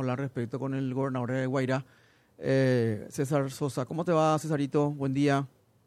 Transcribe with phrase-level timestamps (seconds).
[0.00, 1.84] hablar respecto con el gobernador de Guairá,
[2.38, 3.84] eh, César Sosa.
[3.84, 4.90] ¿Cómo te va, Cesarito?
[4.90, 5.46] Buen día.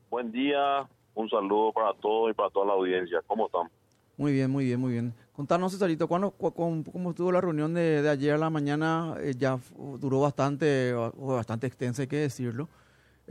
[0.09, 3.21] Buen día, un saludo para todos y para toda la audiencia.
[3.27, 3.69] ¿Cómo están?
[4.17, 5.13] Muy bien, muy bien, muy bien.
[5.33, 9.15] Contanos, Cesarito, ¿cuándo, ¿cómo estuvo la reunión de, ayer a la mañana?
[9.19, 9.57] Eh, ya
[9.99, 12.67] duró bastante, bastante extensa, hay que decirlo.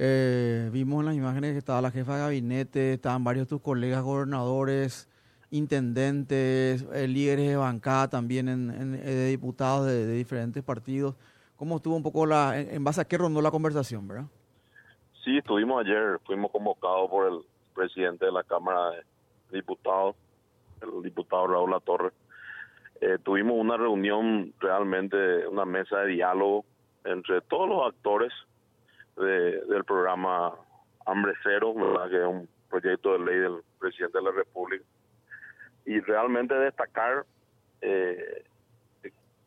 [0.00, 3.60] Eh, vimos en las imágenes que estaba la jefa de gabinete, estaban varios de tus
[3.60, 5.08] colegas gobernadores,
[5.50, 11.14] intendentes, eh, líderes de bancada también en, eh, de diputados de, diferentes partidos.
[11.56, 14.26] ¿Cómo estuvo un poco la, en, base a qué rondó la conversación, verdad?
[15.24, 17.40] Sí, estuvimos ayer, fuimos convocados por el
[17.74, 20.14] presidente de la Cámara de Diputados,
[20.82, 22.12] el diputado Raúl Latorre.
[23.00, 26.64] Eh, tuvimos una reunión realmente, una mesa de diálogo
[27.04, 28.32] entre todos los actores
[29.16, 30.54] del programa
[31.04, 31.74] Hambre Cero,
[32.08, 34.84] que es un proyecto de ley del presidente de la República
[35.88, 37.24] y realmente destacar
[37.80, 38.44] eh,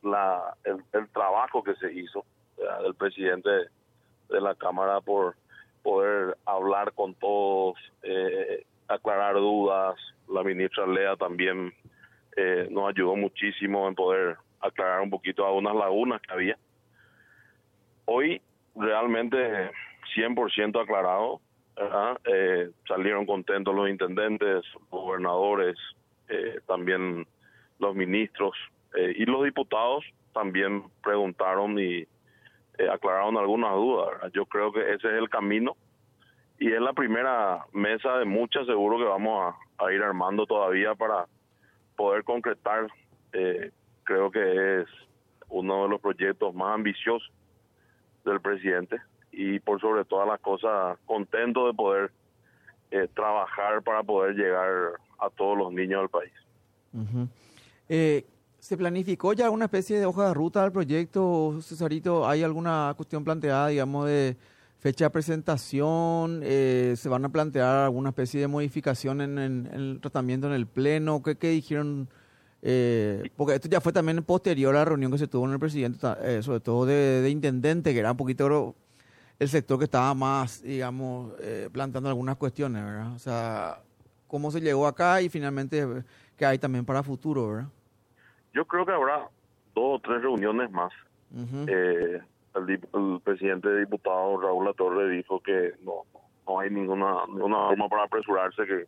[0.01, 2.25] la, el, trabajo que se hizo
[2.81, 3.49] del presidente
[4.27, 5.35] de la Cámara por
[5.83, 9.95] poder hablar con todos, eh, aclarar dudas.
[10.29, 11.71] La ministra Lea también
[12.35, 16.57] eh, nos ayudó muchísimo en poder aclarar un poquito algunas lagunas que había.
[18.05, 18.41] Hoy
[18.75, 19.69] realmente
[20.15, 21.39] 100% aclarado,
[22.87, 25.77] salieron contentos los intendentes, gobernadores,
[26.31, 27.27] eh, también
[27.77, 28.55] los ministros
[28.95, 32.07] eh, y los diputados también preguntaron y
[32.77, 34.31] eh, aclararon algunas dudas.
[34.33, 35.75] Yo creo que ese es el camino
[36.57, 41.25] y es la primera mesa de muchas seguro que vamos a, ir armando todavía para
[41.97, 42.87] poder concretar.
[44.03, 44.87] creo que es
[45.49, 47.29] uno de los proyectos más ambiciosos
[48.23, 52.11] del presidente y por sobre todas las cosas contento de poder
[53.13, 56.31] trabajar para poder llegar a todos los niños del país.
[57.87, 58.25] Eh,
[58.59, 62.27] ¿Se planificó ya una especie de hoja de ruta del proyecto, Cesarito?
[62.27, 64.37] ¿Hay alguna cuestión planteada, digamos, de
[64.79, 66.41] fecha de presentación?
[66.43, 71.23] Eh, ¿Se van a plantear alguna especie de modificación en, el tratamiento en el Pleno?
[71.23, 72.07] ¿Qué, dijeron?
[72.61, 75.59] Eh, porque esto ya fue también posterior a la reunión que se tuvo en el
[75.59, 75.99] presidente,
[76.43, 78.75] sobre todo de, intendente, que era un poquito
[79.41, 81.33] el sector que estaba más, digamos,
[81.73, 83.13] planteando algunas cuestiones, ¿verdad?
[83.15, 83.79] O sea,
[84.27, 85.83] cómo se llegó acá y finalmente
[86.37, 87.69] qué hay también para futuro, ¿verdad?
[88.53, 89.29] Yo creo que habrá
[89.73, 90.93] dos o tres reuniones más.
[91.67, 92.21] Eh,
[92.55, 96.05] el, presidente de diputados Raúl Latorre dijo que no,
[96.47, 98.85] no hay ninguna, ninguna forma para apresurarse, que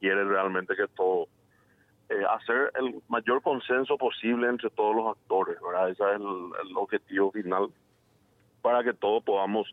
[0.00, 1.28] quiere realmente que todo
[2.08, 5.90] eh, hacer el mayor consenso posible entre todos los actores, ¿verdad?
[5.90, 7.68] Ese es el, el, objetivo final
[8.62, 9.66] para que todos podamos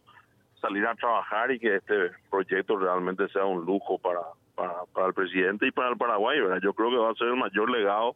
[0.62, 4.22] salir a trabajar y que este proyecto realmente sea un lujo para,
[4.56, 6.40] para, el presidente y para el Paraguay.
[6.42, 6.60] ¿verdad?
[6.62, 8.16] Yo creo que va a ser el mayor legado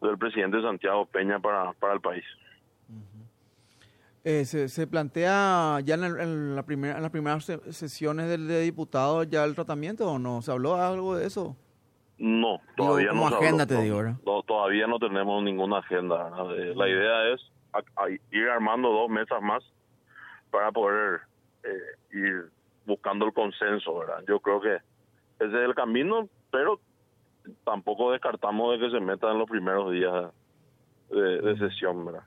[0.00, 2.24] del presidente Santiago Peña para, para el país.
[4.24, 9.28] Eh, se, se, plantea ya en, la primera, en las primeras sesiones del de diputados
[9.28, 10.40] ya el tratamiento o no?
[10.40, 11.54] ¿Se habló algo de eso?
[12.16, 13.26] No, todavía no.
[13.26, 16.32] agenda te digo, no, todavía no tenemos ninguna agenda.
[16.56, 17.40] Eh, la idea es
[18.30, 19.62] ir armando dos mesas más
[20.50, 21.20] para poder
[21.64, 22.50] eh, ir
[22.86, 24.22] buscando el consenso, ¿verdad?
[24.28, 26.80] Yo creo que ese es el camino, pero
[27.64, 30.30] tampoco descartamos de que se meta en los primeros días
[31.10, 32.22] de, sesión, ¿verdad?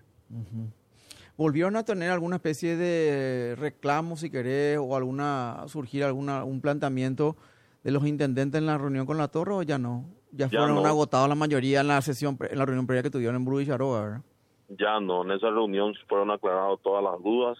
[1.37, 7.37] ¿Volvieron a tener alguna especie de reclamo, si querés, o alguna surgir alguna un planteamiento
[7.83, 10.05] de los intendentes en la reunión con la Torre o ya no?
[10.31, 13.45] Ya, fueron agotados la mayoría en la sesión, en la reunión previa que tuvieron en
[13.45, 14.21] Buru y ¿verdad?
[14.69, 17.57] Ya no, en esa reunión fueron aclaradas todas las dudas.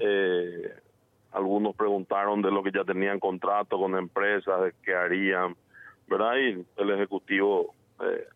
[0.00, 0.74] eh,
[1.32, 5.56] algunos preguntaron de lo que ya tenían contrato con empresas, de qué harían,
[6.08, 6.36] ¿verdad?
[6.36, 8.26] Y el Ejecutivo eh,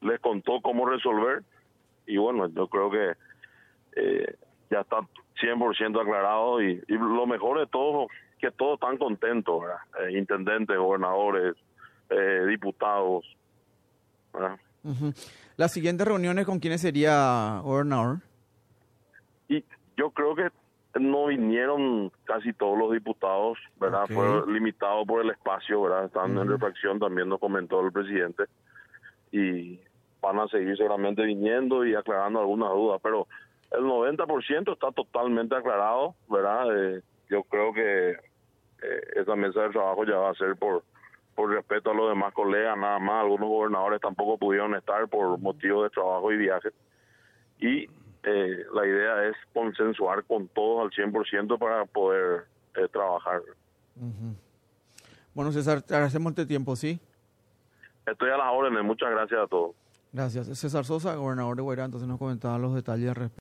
[0.00, 1.42] les contó cómo resolver
[2.06, 3.12] y bueno, yo creo que
[3.96, 4.36] eh,
[4.70, 5.00] ya está
[5.40, 8.08] 100% aclarado y, lo mejor de todo,
[8.38, 9.78] que todos están contentos, ¿verdad?
[10.00, 11.54] Eh, intendentes, gobernadores,
[12.46, 13.24] diputados,
[14.34, 14.58] ¿verdad?
[15.62, 18.18] Las siguientes reuniones con quiénes sería gobernador?
[19.48, 19.64] Y
[19.96, 20.48] yo creo que
[20.98, 24.06] no vinieron casi todos los diputados, ¿verdad?
[24.12, 26.06] Fue limitado por el espacio, ¿verdad?
[26.06, 28.46] Están en refracción, también nos comentó el presidente.
[29.30, 29.78] Y
[30.20, 33.28] van a seguir seguramente viniendo y aclarando algunas dudas, pero
[33.70, 36.76] el 90% está totalmente aclarado, ¿verdad?
[36.76, 40.82] Eh, yo creo que eh, esa mesa de trabajo ya va a ser por
[41.34, 43.22] por respeto a los demás colegas, nada más.
[43.22, 46.70] Algunos gobernadores tampoco pudieron estar por motivos de trabajo y viaje.
[47.58, 47.88] Y
[48.24, 52.44] eh, la idea es consensuar con todos al 100% para poder
[52.76, 53.42] eh, trabajar.
[55.34, 57.00] Bueno, César, te agradecemos este tiempo, ¿sí?
[58.06, 59.74] Estoy a las órdenes, muchas gracias a todos.
[60.12, 60.46] Gracias.
[60.58, 63.30] César Sosa, gobernador de Guairá, entonces nos comentaba los detalles respecto.